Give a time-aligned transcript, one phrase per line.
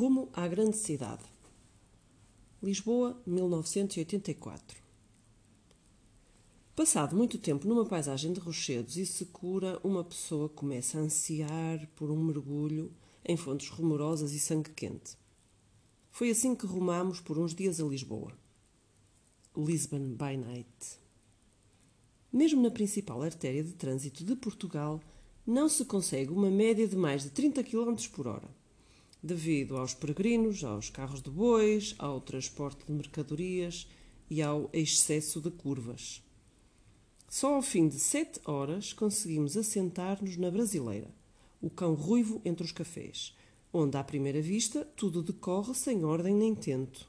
[0.00, 1.22] Rumo à grande cidade.
[2.62, 4.82] Lisboa, 1984.
[6.74, 12.10] Passado muito tempo numa paisagem de rochedos e secura, uma pessoa começa a ansiar por
[12.10, 12.90] um mergulho
[13.22, 15.18] em fontes rumorosas e sangue quente.
[16.10, 18.32] Foi assim que rumamos por uns dias a Lisboa.
[19.54, 20.98] Lisbon by night.
[22.32, 24.98] Mesmo na principal artéria de trânsito de Portugal,
[25.46, 28.59] não se consegue uma média de mais de 30 km por hora
[29.22, 33.86] devido aos peregrinos, aos carros de bois, ao transporte de mercadorias
[34.28, 36.22] e ao excesso de curvas.
[37.28, 41.14] Só ao fim de sete horas conseguimos assentar-nos na Brasileira,
[41.60, 43.36] o cão ruivo entre os cafés,
[43.72, 47.08] onde à primeira vista tudo decorre sem ordem nem tento.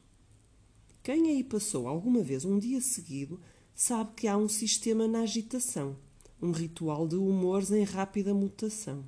[1.01, 3.39] Quem aí passou alguma vez um dia seguido
[3.73, 5.97] sabe que há um sistema na agitação,
[6.39, 9.03] um ritual de humores em rápida mutação.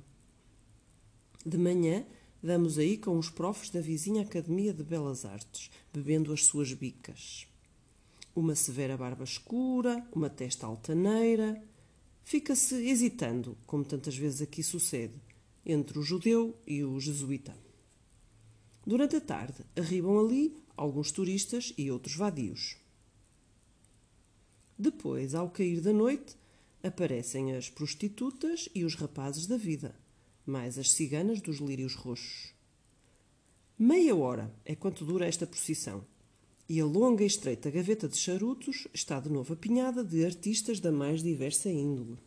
[1.46, 2.04] De manhã,
[2.44, 7.46] Damos aí com os profs da vizinha Academia de Belas Artes, bebendo as suas bicas.
[8.36, 11.58] Uma severa barba escura, uma testa altaneira.
[12.22, 15.14] Fica-se hesitando, como tantas vezes aqui sucede,
[15.64, 17.56] entre o judeu e o jesuíta.
[18.86, 22.76] Durante a tarde, arribam ali alguns turistas e outros vadios.
[24.78, 26.36] Depois, ao cair da noite,
[26.82, 29.94] aparecem as prostitutas e os rapazes da vida
[30.46, 32.54] mais as ciganas dos lírios roxos.
[33.78, 36.04] Meia hora é quanto dura esta procissão,
[36.68, 40.92] e a longa e estreita gaveta de charutos está de novo apinhada de artistas da
[40.92, 42.18] mais diversa índole.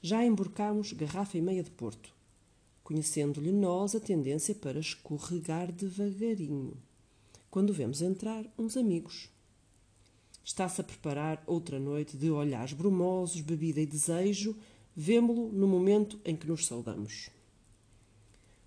[0.00, 2.14] Já emborcámos garrafa e meia de Porto,
[2.82, 6.76] conhecendo-lhe nós a tendência para escorregar devagarinho,
[7.50, 9.30] quando vemos entrar uns amigos.
[10.44, 14.54] Está-se a preparar outra noite de olhares brumosos, bebida e desejo,
[14.96, 17.28] Vemo-lo no momento em que nos saudamos.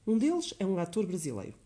[0.05, 1.57] Um deles é um ator brasileiro.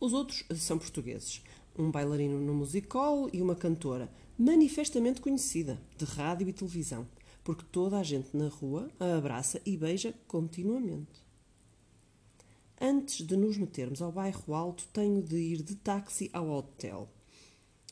[0.00, 1.40] Os outros são portugueses.
[1.78, 7.06] Um bailarino no musical e uma cantora, manifestamente conhecida, de rádio e televisão,
[7.44, 11.24] porque toda a gente na rua a abraça e beija continuamente.
[12.80, 17.08] Antes de nos metermos ao bairro alto, tenho de ir de táxi ao hotel.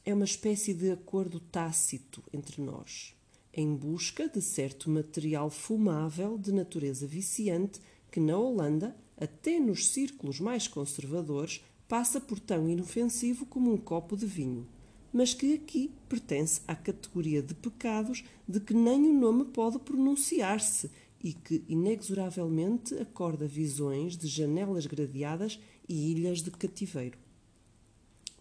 [0.05, 3.15] É uma espécie de acordo tácito entre nós
[3.53, 7.81] em busca de certo material fumável de natureza viciante
[8.11, 14.17] que na Holanda, até nos círculos mais conservadores, passa por tão inofensivo como um copo
[14.17, 14.67] de vinho,
[15.13, 20.91] mas que aqui pertence à categoria de pecados de que nem o nome pode pronunciar-se
[21.23, 27.19] e que inexoravelmente acorda visões de janelas gradeadas e ilhas de cativeiro.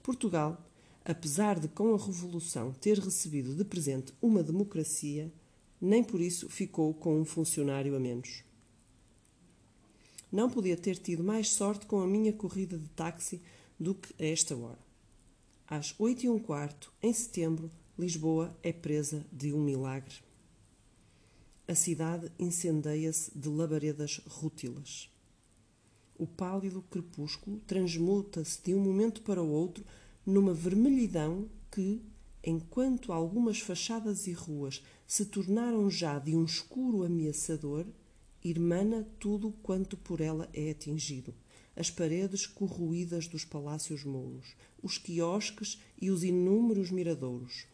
[0.01, 0.70] Portugal
[1.03, 5.31] apesar de com a Revolução ter recebido de presente uma democracia,
[5.79, 8.43] nem por isso ficou com um funcionário a menos.
[10.31, 13.41] Não podia ter tido mais sorte com a minha corrida de táxi
[13.79, 14.79] do que a esta hora.
[15.67, 20.15] Às oito e um quarto, em setembro, Lisboa é presa de um milagre.
[21.67, 25.09] A cidade incendeia-se de labaredas rútilas.
[26.17, 29.83] O pálido crepúsculo transmuta-se de um momento para o outro
[30.25, 32.01] numa vermelhidão que,
[32.43, 37.85] enquanto algumas fachadas e ruas se tornaram já de um escuro ameaçador,
[38.43, 41.33] irmana tudo quanto por ela é atingido.
[41.75, 47.65] As paredes corroídas dos palácios mouros, os quiosques e os inúmeros miradouros,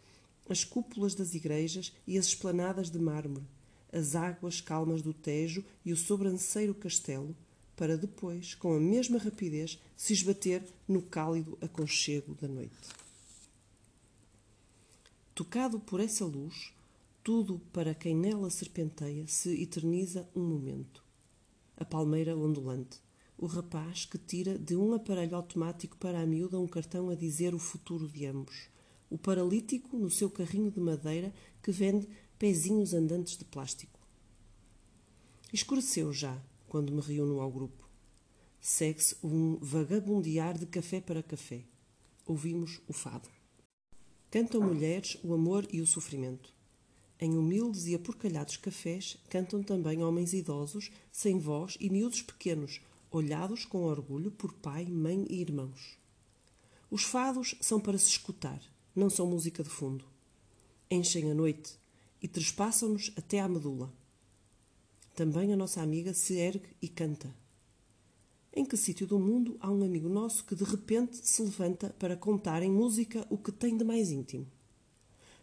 [0.50, 3.46] as cúpulas das igrejas e as esplanadas de mármore,
[3.91, 7.36] as águas calmas do Tejo e o sobranceiro castelo,
[7.78, 12.76] para depois, com a mesma rapidez, se esbater no cálido aconchego da noite.
[15.36, 16.74] Tocado por essa luz,
[17.24, 21.04] tudo para quem nela serpenteia se eterniza um momento.
[21.78, 23.00] A palmeira ondulante,
[23.38, 27.54] o rapaz que tira de um aparelho automático para a miúda um cartão a dizer
[27.54, 28.70] o futuro de ambos,
[29.08, 32.08] o paralítico no seu carrinho de madeira que vende
[32.40, 34.00] pezinhos andantes de plástico.
[35.54, 37.88] Escureceu já, quando me reúno ao grupo.
[38.60, 41.64] Segue-se um vagabundear de café para café.
[42.25, 43.30] Ouvimos o fado.
[44.30, 46.54] Cantam mulheres o amor e o sofrimento.
[47.19, 52.80] Em humildes e aporcalhados cafés cantam também homens idosos, sem voz e miúdos pequenos,
[53.10, 55.98] olhados com orgulho por pai, mãe e irmãos.
[56.92, 58.62] Os fados são para se escutar,
[58.96, 60.06] não são música de fundo.
[60.92, 61.74] Enchem a noite
[62.22, 63.92] e trespassam-nos até à medula.
[65.18, 67.36] Também a nossa amiga se ergue e canta.
[68.54, 72.16] Em que sítio do mundo há um amigo nosso que de repente se levanta para
[72.16, 74.46] contar em música o que tem de mais íntimo?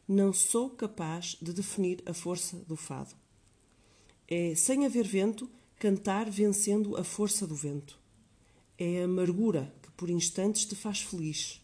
[0.07, 3.17] Não sou capaz de definir a força do fado.
[4.29, 7.99] É, sem haver vento, cantar vencendo a força do vento.
[8.79, 11.61] É a amargura que por instantes te faz feliz.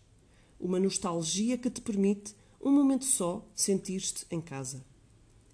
[0.59, 4.85] Uma nostalgia que te permite, um momento só, sentir-te em casa.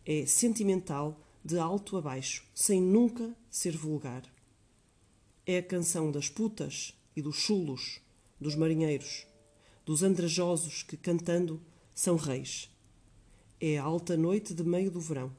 [0.06, 4.24] É sentimental de alto a baixo, sem nunca ser vulgar.
[5.46, 8.00] É a canção das putas e dos chulos,
[8.40, 9.24] dos marinheiros,
[9.84, 11.62] dos andrajosos que, cantando,
[11.94, 12.68] são reis.
[13.60, 15.32] É a alta noite de meio do verão.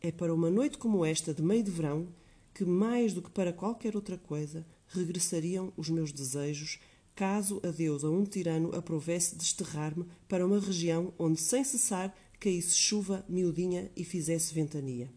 [0.00, 2.06] É para uma noite como esta de meio de verão
[2.54, 6.78] que, mais do que para qualquer outra coisa, regressariam os meus desejos
[7.12, 12.74] caso a Deus ou um tirano aprovesse desterrar-me para uma região onde, sem cessar, caísse
[12.74, 15.08] chuva miudinha e fizesse ventania.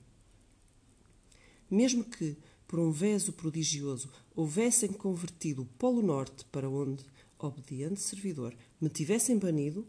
[1.72, 2.38] Mesmo que,
[2.68, 7.04] por um veso prodigioso, houvessem convertido o Polo Norte para onde,
[7.40, 9.88] obediente servidor, me tivessem banido,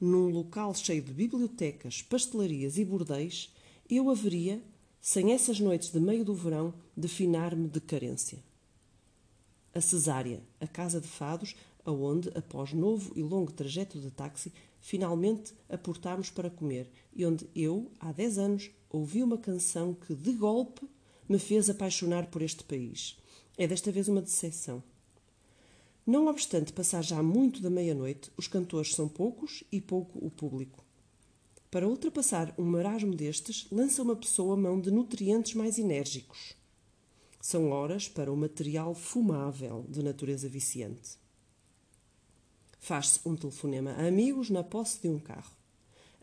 [0.00, 3.54] num local cheio de bibliotecas, pastelarias e bordéis,
[3.88, 4.60] eu haveria,
[5.00, 8.42] sem essas noites de meio do verão, de finar-me de carência.
[9.72, 14.52] A Cesária, a casa de fados, aonde, após novo e longo trajeto de táxi,
[14.82, 20.32] finalmente aportámos para comer, e onde eu, há dez anos, ouvi uma canção que, de
[20.32, 20.86] golpe,
[21.26, 23.16] me fez apaixonar por este país.
[23.56, 24.82] É desta vez uma decepção.
[26.04, 30.84] Não obstante passar já muito da meia-noite, os cantores são poucos e pouco o público.
[31.70, 36.54] Para ultrapassar um marasmo destes, lança uma pessoa mão de nutrientes mais enérgicos.
[37.40, 41.21] São horas para o material fumável de natureza viciante.
[42.82, 45.52] Faz-se um telefonema a amigos na posse de um carro.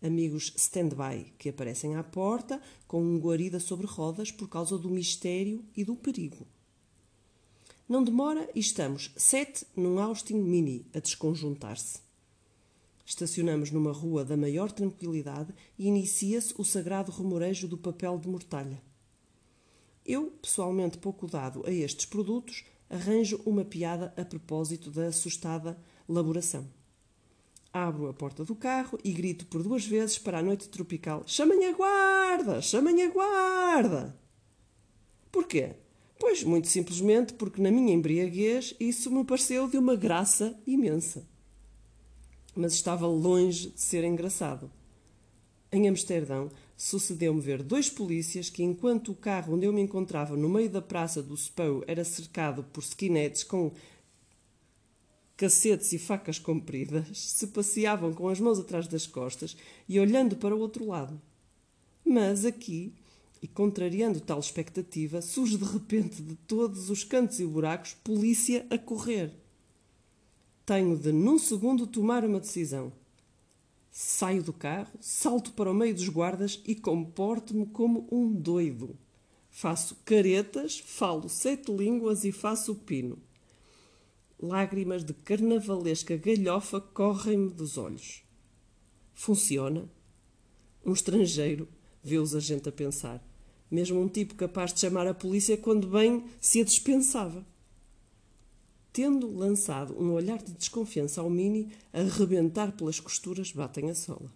[0.02, 5.64] Amigos stand-by que aparecem à porta com um guarida sobre rodas por causa do mistério
[5.74, 6.46] e do perigo.
[7.88, 12.00] Não demora e estamos sete num Austin Mini a desconjuntar-se.
[13.06, 18.82] Estacionamos numa rua da maior tranquilidade e inicia-se o sagrado rumorejo do papel de mortalha.
[20.06, 25.80] Eu, pessoalmente pouco dado a estes produtos, arranjo uma piada a propósito da assustada
[26.10, 26.68] laboração.
[27.72, 31.68] Abro a porta do carro e grito por duas vezes para a noite tropical: Chamem
[31.68, 32.62] a guarda!
[32.62, 34.18] Chamem a guarda!
[35.32, 35.76] Porquê?
[36.20, 41.26] Pois, muito simplesmente porque na minha embriaguez isso me pareceu de uma graça imensa.
[42.56, 44.70] Mas estava longe de ser engraçado.
[45.72, 50.50] Em Amsterdão, sucedeu-me ver dois polícias que, enquanto o carro onde eu me encontrava no
[50.50, 53.72] meio da praça do Spou era cercado por skinheads com
[55.40, 59.56] cacetes e facas compridas, se passeavam com as mãos atrás das costas
[59.88, 61.20] e olhando para o outro lado.
[62.06, 62.94] Mas aqui
[63.42, 68.78] e, contrariando tal expectativa, surge de repente de todos os cantos e buracos polícia a
[68.78, 69.32] correr.
[70.66, 72.92] Tenho de, num segundo, tomar uma decisão.
[73.90, 78.94] Saio do carro, salto para o meio dos guardas e comporto-me como um doido.
[79.50, 83.18] Faço caretas, falo sete línguas e faço pino.
[84.42, 88.24] Lágrimas de carnavalesca galhofa correm-me dos olhos.
[89.14, 89.90] Funciona.
[90.86, 91.68] Um estrangeiro
[92.02, 93.22] vê-os a gente a pensar.
[93.70, 97.46] Mesmo um tipo capaz de chamar a polícia quando bem se a dispensava.
[98.94, 104.32] Tendo lançado um olhar de desconfiança ao Mini, a rebentar pelas costuras, batem a sola.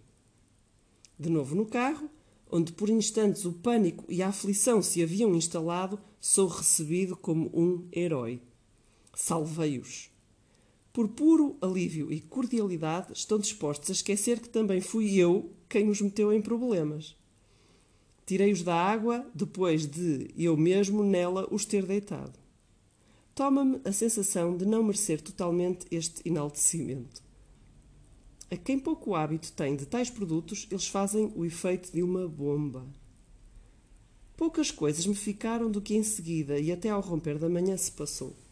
[1.18, 2.10] De novo no carro,
[2.50, 7.88] onde por instantes o pânico e a aflição se haviam instalado, sou recebido como um
[7.90, 8.42] herói.
[9.14, 10.10] Salvei-os.
[10.92, 16.00] Por puro alívio e cordialidade, estão dispostos a esquecer que também fui eu quem os
[16.00, 17.16] meteu em problemas.
[18.26, 22.38] Tirei-os da água depois de eu mesmo nela os ter deitado.
[23.34, 27.22] Toma-me a sensação de não merecer totalmente este enaltecimento.
[28.50, 32.86] A quem pouco hábito tem de tais produtos, eles fazem o efeito de uma bomba.
[34.36, 37.90] Poucas coisas me ficaram do que em seguida e até ao romper da manhã se
[37.90, 38.43] passou.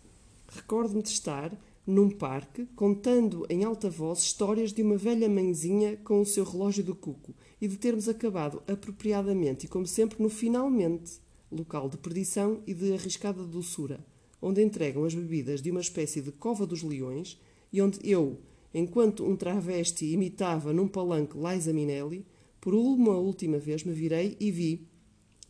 [0.55, 6.21] Recordo-me de estar num parque, contando em alta voz histórias de uma velha mãezinha com
[6.21, 11.21] o seu relógio do cuco e de termos acabado apropriadamente e, como sempre, no finalmente,
[11.51, 14.05] local de perdição e de arriscada doçura,
[14.43, 17.41] onde entregam as bebidas de uma espécie de cova dos leões
[17.73, 18.39] e onde eu,
[18.75, 22.27] enquanto um travesti imitava num palanque Liza Minelli,
[22.61, 24.87] por uma última vez me virei e vi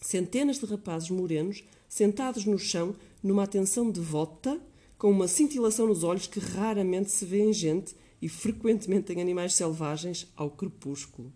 [0.00, 4.61] centenas de rapazes morenos sentados no chão numa atenção devota
[5.02, 9.52] com uma cintilação nos olhos que raramente se vê em gente e frequentemente em animais
[9.52, 11.32] selvagens ao crepúsculo.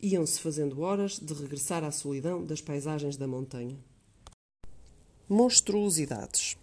[0.00, 3.76] Iam-se fazendo horas de regressar à solidão das paisagens da montanha.
[5.28, 6.56] Monstruosidades.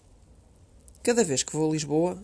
[1.03, 2.23] Cada vez que vou a Lisboa,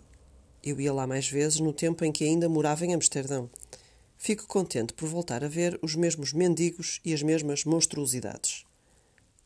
[0.63, 3.50] eu ia lá mais vezes no tempo em que ainda morava em Amsterdão.
[4.15, 8.65] Fico contente por voltar a ver os mesmos mendigos e as mesmas monstruosidades.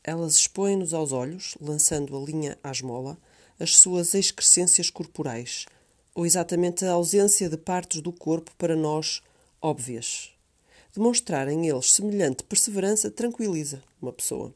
[0.04, 3.18] Elas expõem-nos aos olhos, lançando a linha à esmola,
[3.60, 5.66] as suas excrescências corporais,
[6.14, 9.22] ou exatamente a ausência de partes do corpo para nós
[9.60, 10.30] óbvias.
[10.94, 14.52] Demonstrarem eles semelhante perseverança tranquiliza uma pessoa.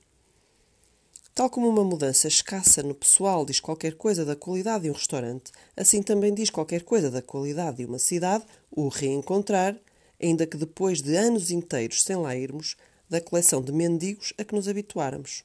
[1.35, 5.53] Tal como uma mudança escassa no pessoal diz qualquer coisa da qualidade de um restaurante,
[5.77, 9.77] assim também diz qualquer coisa da qualidade de uma cidade o reencontrar,
[10.21, 12.77] ainda que depois de anos inteiros sem lá irmos,
[13.09, 15.45] da coleção de mendigos a que nos habituáramos.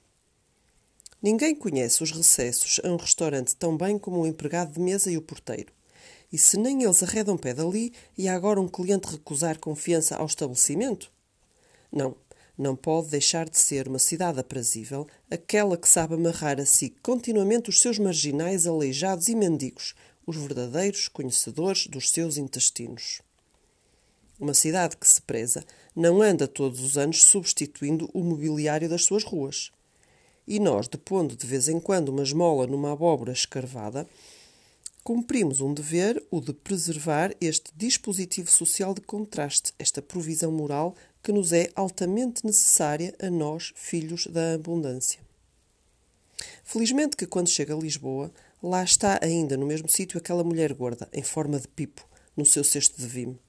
[1.22, 5.18] Ninguém conhece os recessos a um restaurante tão bem como o empregado de mesa e
[5.18, 5.74] o porteiro.
[6.32, 10.28] E se nem eles arredam pé dali, e há agora um cliente recusar confiança ao
[10.28, 11.12] estabelecimento?
[11.92, 12.16] Não,
[12.58, 17.70] não pode deixar de ser uma cidade aprazível aquela que sabe amarrar a si continuamente
[17.70, 19.96] os seus marginais aleijados e mendigos,
[20.26, 23.22] os verdadeiros conhecedores dos seus intestinos.
[24.40, 29.24] Uma cidade que se preza não anda todos os anos substituindo o mobiliário das suas
[29.24, 29.72] ruas.
[30.50, 34.08] E nós, depondo de vez em quando uma esmola numa abóbora escarvada,
[35.04, 41.32] cumprimos um dever, o de preservar este dispositivo social de contraste, esta provisão moral que
[41.32, 45.20] nos é altamente necessária a nós, filhos da abundância.
[46.64, 51.08] Felizmente que quando chega a Lisboa, lá está ainda no mesmo sítio aquela mulher gorda,
[51.14, 52.04] em forma de pipo,
[52.36, 53.40] no seu cesto de vime.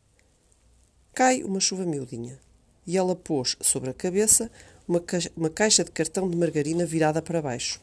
[1.14, 2.38] Cai uma chuva miudinha
[2.86, 4.50] e ela pôs sobre a cabeça
[4.90, 7.80] uma caixa, uma caixa de cartão de margarina virada para baixo.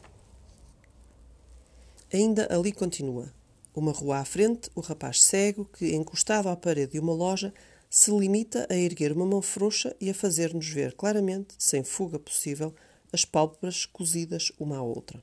[2.12, 3.32] Ainda ali continua.
[3.74, 7.54] Uma rua à frente, o rapaz cego que, encostado à parede de uma loja,
[7.88, 12.74] se limita a erguer uma mão frouxa e a fazer-nos ver claramente, sem fuga possível,
[13.10, 15.22] as pálpebras cozidas uma à outra.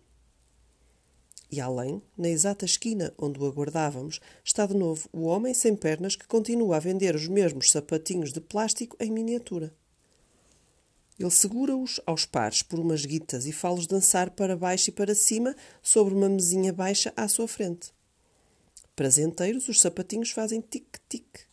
[1.51, 6.15] E além, na exata esquina onde o aguardávamos, está de novo o homem sem pernas
[6.15, 9.71] que continua a vender os mesmos sapatinhos de plástico em miniatura.
[11.17, 15.55] Ele segura-os aos pares por umas guitas e fala-os dançar para baixo e para cima
[15.81, 17.93] sobre uma mesinha baixa à sua frente.
[18.95, 21.45] Prazenteiros, os sapatinhos fazem tic-tic.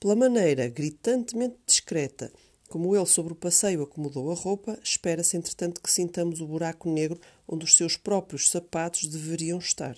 [0.00, 2.30] Pela maneira gritantemente discreta
[2.74, 7.20] como ele sobre o passeio acomodou a roupa, espera-se entretanto que sintamos o buraco negro
[7.46, 9.96] onde os seus próprios sapatos deveriam estar.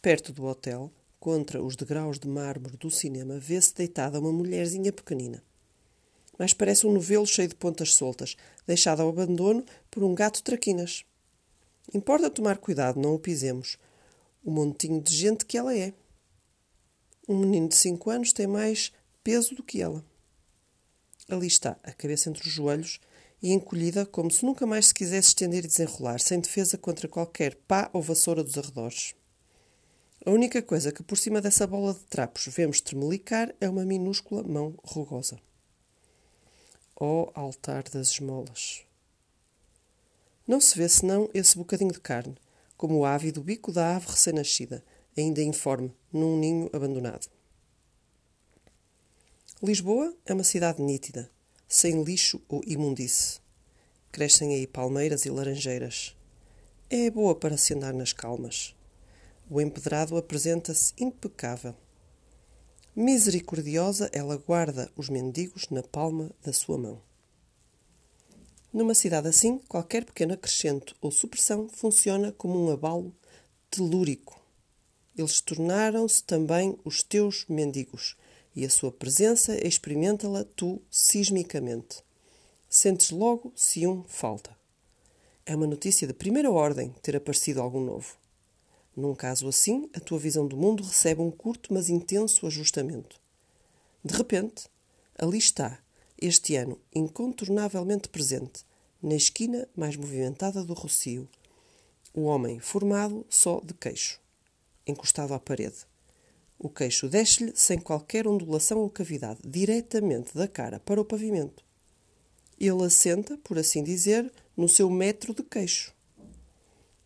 [0.00, 5.40] Perto do hotel, contra os degraus de mármore do cinema, vê-se deitada uma mulherzinha pequenina.
[6.38, 8.36] Mas parece um novelo cheio de pontas soltas,
[8.66, 11.04] deixado ao abandono por um gato traquinas.
[11.94, 13.78] Importa tomar cuidado, não o pisemos.
[14.44, 15.92] O montinho de gente que ela é.
[17.28, 20.04] Um menino de cinco anos tem mais peso do que ela.
[21.28, 23.00] Ali está, a cabeça entre os joelhos
[23.42, 27.56] e encolhida como se nunca mais se quisesse estender e desenrolar, sem defesa contra qualquer
[27.66, 29.14] pá ou vassoura dos arredores.
[30.24, 34.42] A única coisa que por cima dessa bola de trapos vemos tremelicar é uma minúscula
[34.44, 35.38] mão rugosa.
[37.04, 38.84] Ó altar das esmolas!
[40.46, 42.38] Não se vê senão esse bocadinho de carne,
[42.76, 44.84] como o ave do bico da ave recém-nascida,
[45.18, 47.28] ainda informe, num ninho abandonado.
[49.60, 51.28] Lisboa é uma cidade nítida,
[51.66, 53.40] sem lixo ou imundice.
[54.12, 56.16] Crescem aí palmeiras e laranjeiras.
[56.88, 58.76] É boa para se andar nas calmas.
[59.50, 61.74] O empedrado apresenta-se impecável.
[62.94, 67.00] Misericordiosa, ela guarda os mendigos na palma da sua mão.
[68.70, 73.10] Numa cidade assim, qualquer pequeno acrescento ou supressão funciona como um abalo
[73.70, 74.38] telúrico.
[75.16, 78.14] Eles tornaram-se também os teus mendigos,
[78.54, 82.04] e a sua presença experimenta-la tu sismicamente.
[82.68, 84.54] Sentes logo se um falta.
[85.46, 88.21] É uma notícia de primeira ordem ter aparecido algum novo.
[88.96, 93.20] Num caso assim, a tua visão do mundo recebe um curto mas intenso ajustamento.
[94.04, 94.66] De repente,
[95.18, 95.78] ali está,
[96.20, 98.64] este ano incontornavelmente presente,
[99.02, 101.28] na esquina mais movimentada do Rocio,
[102.14, 104.20] o homem formado só de queixo,
[104.86, 105.86] encostado à parede
[106.62, 111.64] o queixo desce-lhe sem qualquer ondulação ou cavidade, diretamente da cara para o pavimento.
[112.58, 115.92] Ele assenta, por assim dizer, no seu metro de queixo.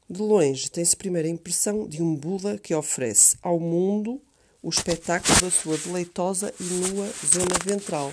[0.09, 4.23] De longe tem-se primeira impressão de um Buda que oferece ao mundo
[4.63, 8.13] o espetáculo da sua deleitosa e nua zona ventral.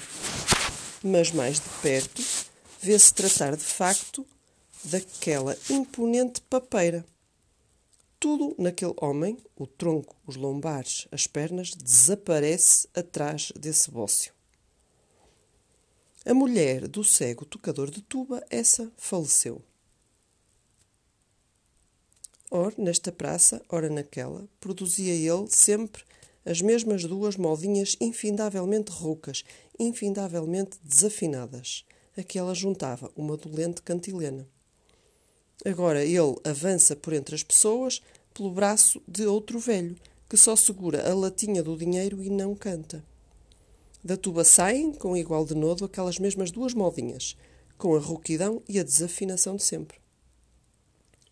[1.04, 2.22] Mas mais de perto
[2.82, 4.26] vê-se tratar de facto
[4.84, 7.06] daquela imponente papeira
[8.24, 14.32] tudo naquele homem, o tronco, os lombares, as pernas, desaparece atrás desse bócio.
[16.26, 19.62] A mulher do cego tocador de tuba, essa faleceu.
[22.56, 26.04] Ora nesta praça, ora naquela, produzia ele sempre
[26.46, 29.44] as mesmas duas moldinhas infindavelmente roucas,
[29.80, 31.84] infindavelmente desafinadas,
[32.16, 34.48] a que ela juntava uma dolente cantilena.
[35.66, 38.04] Agora ele avança por entre as pessoas
[38.36, 39.96] pelo braço de outro velho,
[40.30, 43.04] que só segura a latinha do dinheiro e não canta.
[44.04, 47.36] Da tuba saem, com igual de nodo, aquelas mesmas duas modinhas,
[47.80, 49.98] com a rouquidão e a desafinação de sempre.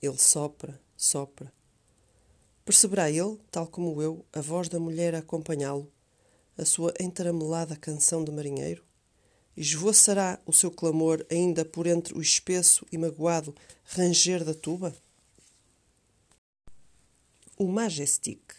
[0.01, 1.51] Ele sopra, sopra.
[2.63, 5.91] Perceberá ele, tal como eu, a voz da mulher a acompanhá-lo,
[6.55, 8.83] a sua entaramelada canção de marinheiro?
[9.57, 14.95] Esvoaçará o seu clamor ainda por entre o espesso e magoado ranger da tuba?
[17.57, 18.55] O Majestic.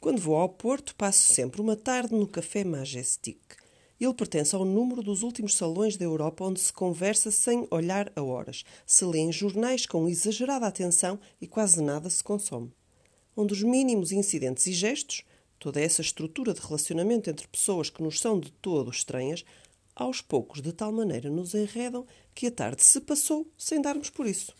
[0.00, 3.38] Quando vou ao Porto, passo sempre uma tarde no Café Majestic.
[4.00, 8.22] Ele pertence ao número dos últimos salões da Europa onde se conversa sem olhar a
[8.22, 12.72] horas, se lê em jornais com exagerada atenção e quase nada se consome.
[13.36, 15.22] Onde os mínimos incidentes e gestos,
[15.58, 19.44] toda essa estrutura de relacionamento entre pessoas que nos são de todo estranhas,
[19.96, 24.26] aos poucos de tal maneira nos enredam que a tarde se passou sem darmos por
[24.26, 24.54] isso.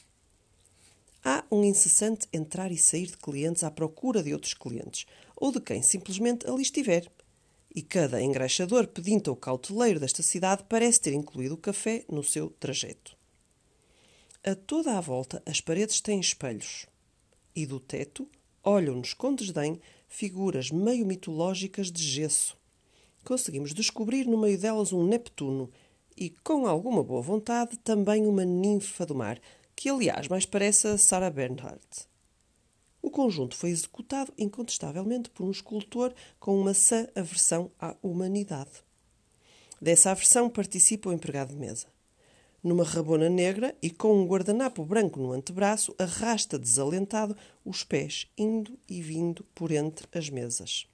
[1.25, 5.61] Há um incessante entrar e sair de clientes à procura de outros clientes, ou de
[5.61, 7.09] quem simplesmente ali estiver.
[7.79, 12.51] E cada engraxador pedinte ou cauteleiro desta cidade parece ter incluído o café no seu
[12.51, 13.17] trajeto.
[14.45, 16.87] A toda a volta as paredes têm espelhos.
[17.55, 18.27] E do teto
[18.65, 22.59] olham-nos com desdém figuras meio mitológicas de gesso,
[23.25, 25.71] conseguimos descobrir no meio delas um Neptuno
[26.17, 29.41] e, com alguma boa vontade, também uma ninfa do mar,
[29.77, 32.08] que aliás mais parece a Sarah Bernhardt.
[33.01, 38.83] O conjunto foi executado incontestavelmente por um escultor com uma sã aversão à humanidade.
[39.81, 41.87] Dessa aversão participa o empregado de mesa.
[42.63, 48.77] Numa rabona negra e com um guardanapo branco no antebraço, arrasta desalentado os pés, indo
[48.89, 50.89] e vindo por entre as mesas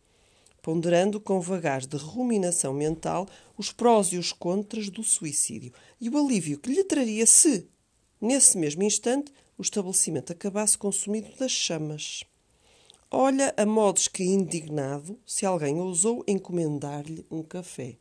[0.65, 5.71] ponderando com vagares de ruminação mental os prós e os contras do suicídio
[6.01, 7.69] e o alívio que lhe traria se,
[8.19, 12.25] nesse mesmo instante, o estabelecimento acabasse consumido das chamas.
[13.11, 17.97] Olha a modos que, indignado, se alguém ousou encomendar-lhe um café.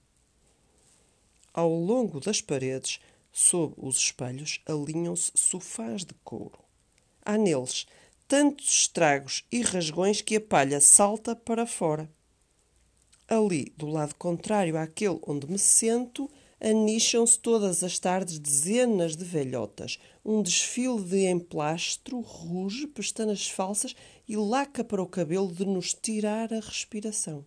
[1.53, 2.99] Ao longo das paredes,
[3.31, 6.59] sob os espelhos, alinham-se sofás de couro.
[7.23, 7.85] Há neles
[8.27, 12.09] tantos estragos e rasgões que a palha salta para fora.
[13.27, 16.29] Ali, do lado contrário àquele onde me sento,
[16.63, 19.99] anicham-se todas as tardes dezenas de velhotas.
[20.23, 23.93] Um desfile de emplastro, ruge, pestanas falsas
[24.27, 27.43] e laca para o cabelo de nos tirar a respiração.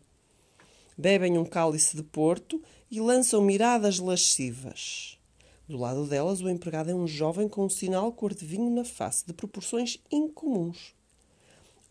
[0.99, 5.19] Bebem um cálice de porto e lançam miradas lascivas.
[5.67, 8.85] Do lado delas, o empregado é um jovem com um sinal cor de vinho na
[8.85, 10.95] face, de proporções incomuns.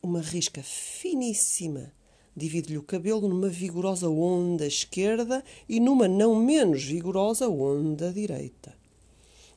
[0.01, 1.91] Uma risca finíssima
[2.35, 8.75] Divide-lhe o cabelo numa vigorosa onda esquerda e numa não menos vigorosa onda direita.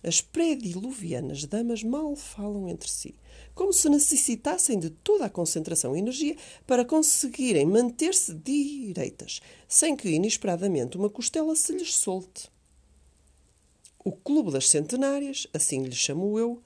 [0.01, 3.17] As prediluvianas damas mal falam entre si,
[3.53, 6.37] como se necessitassem de toda a concentração e energia
[6.69, 12.49] para conseguirem manter-se direitas, sem que inesperadamente uma costela se lhes solte.
[14.05, 16.63] O Clube das Centenárias, assim lhe chamo eu,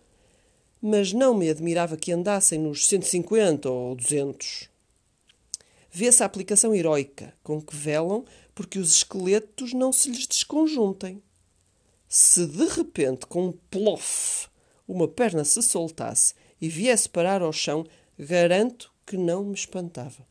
[0.81, 4.72] mas não me admirava que andassem nos 150 ou 200
[5.93, 8.25] vê-se a aplicação heroica com que velam
[8.55, 11.23] porque os esqueletos não se lhes desconjuntem.
[12.09, 14.49] Se de repente, com um plof,
[14.89, 17.87] uma perna se soltasse e viesse parar ao chão,
[18.19, 20.27] garanto que não me espantava.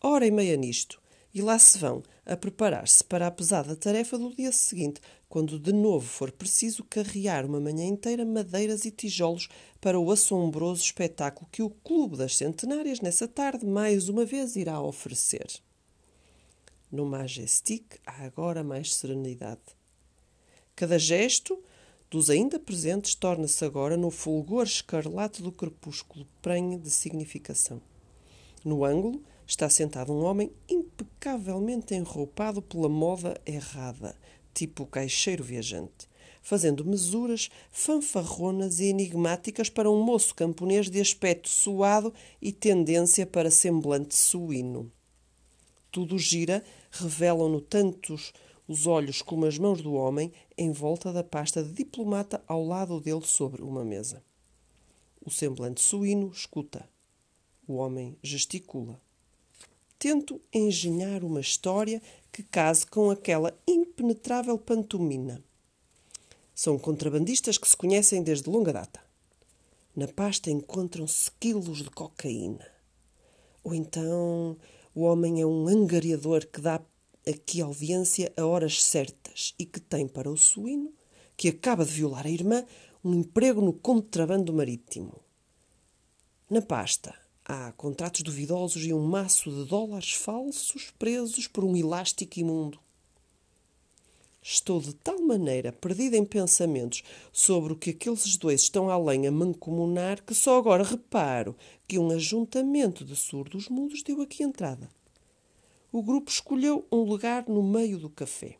[0.00, 1.00] Hora e meia nisto,
[1.32, 5.00] e lá se vão a preparar-se para a pesada tarefa do dia seguinte,
[5.32, 9.48] quando de novo for preciso carrear uma manhã inteira madeiras e tijolos
[9.80, 14.78] para o assombroso espetáculo que o Clube das Centenárias nessa tarde mais uma vez irá
[14.78, 15.46] oferecer.
[16.90, 19.62] No Majestic há agora mais serenidade.
[20.76, 21.58] Cada gesto
[22.10, 27.80] dos ainda presentes torna-se agora no fulgor escarlate do crepúsculo prenhe de significação.
[28.62, 34.14] No ângulo está sentado um homem impecavelmente enroupado pela moda errada,
[34.52, 36.08] tipo caixeiro viajante,
[36.42, 43.50] fazendo mesuras fanfarronas e enigmáticas para um moço camponês de aspecto suado e tendência para
[43.50, 44.90] semblante suíno.
[45.90, 48.32] Tudo gira, revelam-no tantos
[48.66, 53.00] os olhos como as mãos do homem em volta da pasta de diplomata ao lado
[53.00, 54.22] dele sobre uma mesa.
[55.24, 56.88] O semblante suíno escuta.
[57.66, 59.00] O homem gesticula.
[60.02, 65.40] Tento engenhar uma história que case com aquela impenetrável pantomina.
[66.52, 68.98] São contrabandistas que se conhecem desde longa data.
[69.94, 72.66] Na pasta encontram-se quilos de cocaína.
[73.62, 74.56] Ou então
[74.92, 76.80] o homem é um angariador que dá
[77.24, 80.92] aqui audiência a horas certas e que tem para o suíno,
[81.36, 82.66] que acaba de violar a irmã,
[83.04, 85.22] um emprego no contrabando marítimo.
[86.50, 92.38] Na pasta há contratos duvidosos e um maço de dólares falsos presos por um elástico
[92.38, 92.78] imundo.
[94.42, 99.30] Estou de tal maneira perdida em pensamentos sobre o que aqueles dois estão além a
[99.30, 104.90] mancomunar que só agora reparo que um ajuntamento de surdos mudos deu aqui entrada.
[105.92, 108.56] O grupo escolheu um lugar no meio do café.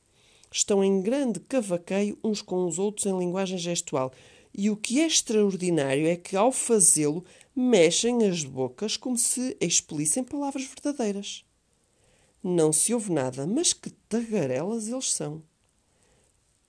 [0.52, 4.12] Estão em grande cavaqueio uns com os outros em linguagem gestual.
[4.54, 7.24] E o que é extraordinário é que, ao fazê-lo,
[7.56, 11.44] mexem as bocas como se expelissem palavras verdadeiras.
[12.42, 15.42] Não se ouve nada, mas que tagarelas eles são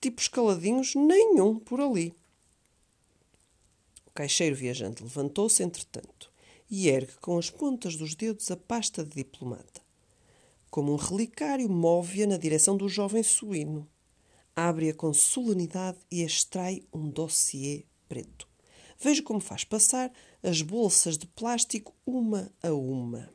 [0.00, 2.14] tipos caladinhos nenhum por ali.
[4.06, 6.30] O caixeiro viajante levantou-se, entretanto,
[6.70, 9.80] e ergue com as pontas dos dedos a pasta de diplomata.
[10.70, 13.88] Como um relicário, move-a na direção do jovem suíno.
[14.56, 18.48] Abre-a com solenidade e extrai um dossiê preto.
[18.98, 20.12] Vejo como faz passar
[20.42, 23.28] as bolsas de plástico uma a uma.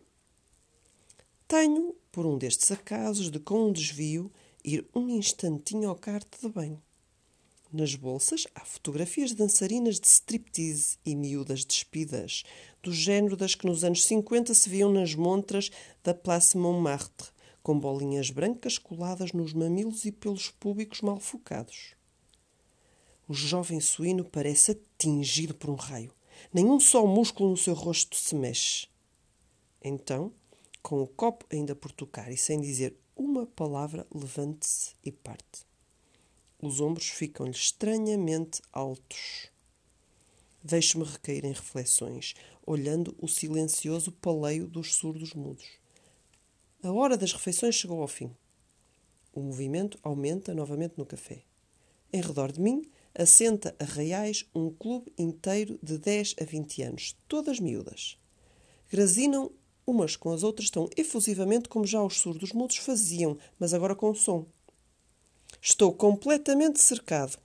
[1.47, 4.31] Tenho, por um destes acasos, de com um desvio,
[4.63, 6.81] ir um instantinho ao carte de banho.
[7.71, 12.43] Nas bolsas há fotografias de dançarinas de striptease e miúdas despidas,
[12.81, 15.69] do género das que nos anos 50 se viam nas montras
[16.03, 17.29] da Place Montmartre,
[17.69, 21.93] com bolinhas brancas coladas nos mamilos e pelos públicos mal focados.
[23.27, 26.11] O jovem suíno parece atingido por um raio.
[26.51, 28.87] Nenhum só músculo no seu rosto se mexe.
[29.83, 30.33] Então,
[30.81, 35.63] com o copo ainda por tocar e sem dizer uma palavra, levante-se e parte.
[36.59, 39.51] Os ombros ficam-lhe estranhamente altos.
[40.63, 42.33] Deixo-me recair em reflexões,
[42.65, 45.78] olhando o silencioso paleio dos surdos mudos.
[46.81, 48.33] A hora das refeições chegou ao fim.
[49.33, 51.43] O movimento aumenta novamente no café.
[52.11, 57.17] Em redor de mim, assenta a reais um clube inteiro de 10 a 20 anos,
[57.27, 58.17] todas miúdas.
[58.89, 59.51] Grazinam
[59.85, 64.13] umas com as outras tão efusivamente como já os surdos mudos faziam, mas agora com
[64.13, 64.45] som.
[65.61, 67.37] Estou completamente cercado.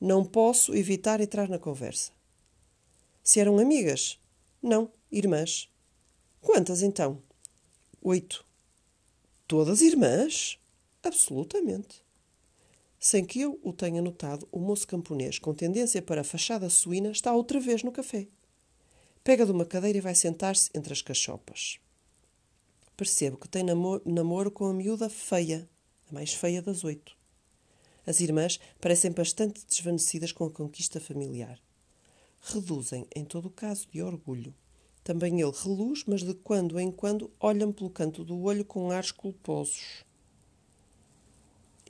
[0.00, 2.12] Não posso evitar entrar na conversa.
[3.22, 4.18] Se eram amigas?
[4.62, 5.70] Não, irmãs.
[6.40, 7.22] Quantas então?
[8.00, 8.48] Oito.
[9.50, 10.60] Todas irmãs?
[11.02, 12.04] Absolutamente.
[13.00, 17.10] Sem que eu o tenha notado, o moço camponês, com tendência para a fachada suína,
[17.10, 18.28] está outra vez no café.
[19.24, 21.80] Pega de uma cadeira e vai sentar-se entre as cachopas.
[22.96, 25.68] Percebo que tem namoro, namoro com a miúda feia,
[26.08, 27.16] a mais feia das oito.
[28.06, 31.60] As irmãs parecem bastante desvanecidas com a conquista familiar.
[32.40, 34.54] Reduzem, em todo o caso, de orgulho.
[35.02, 39.10] Também ele reluz, mas de quando em quando olham pelo canto do olho com ares
[39.10, 40.04] culposos.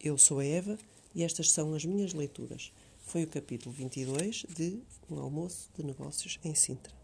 [0.03, 0.79] Eu sou a Eva
[1.15, 2.73] e estas são as minhas leituras.
[3.01, 7.00] Foi o capítulo 22 de Um Almoço de Negócios em Sintra.